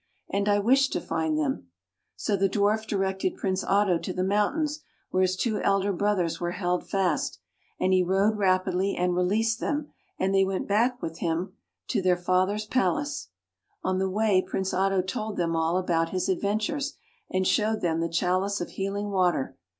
And 0.31 0.49
I 0.49 0.57
wish 0.57 0.87
to 0.87 0.99
find 0.99 1.37
them." 1.37 1.67
So 2.15 2.35
the 2.35 2.49
Dwarf 2.49 2.87
directed 2.87 3.35
Prince 3.37 3.63
Otto 3.63 3.99
to 3.99 4.11
the 4.13 4.23
mountains 4.23 4.79
where 5.11 5.21
his 5.21 5.35
two 5.35 5.59
elder 5.61 5.93
brothers 5.93 6.41
were 6.41 6.53
held 6.53 6.89
fast, 6.89 7.37
and 7.79 7.93
he 7.93 8.01
rode 8.01 8.35
rapidly, 8.35 8.95
and 8.95 9.15
released 9.15 9.59
them; 9.59 9.91
and 10.17 10.33
they 10.33 10.43
went 10.43 10.63
with 11.03 11.19
him 11.19 11.45
back 11.45 11.53
to 11.89 12.01
their 12.01 12.17
father's 12.17 12.65
palace. 12.65 13.27
On 13.83 13.99
the 13.99 14.09
way 14.09 14.41
Prince 14.41 14.73
Otto 14.73 15.03
told 15.03 15.37
them 15.37 15.55
all 15.55 15.77
about 15.77 16.09
his 16.09 16.27
adventure, 16.27 16.79
and 17.29 17.45
showed 17.47 17.81
them 17.81 17.99
the 17.99 18.09
chalice 18.09 18.59
of 18.59 18.69
healing 18.71 19.11
water. 19.11 19.55